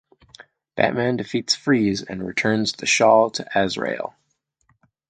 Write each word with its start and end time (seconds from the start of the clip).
Batman 0.75 1.15
defeats 1.17 1.53
Freeze 1.53 2.01
and 2.01 2.25
returns 2.25 2.73
the 2.73 2.87
Shawl 2.87 3.29
to 3.29 3.45
Azrael. 3.55 4.15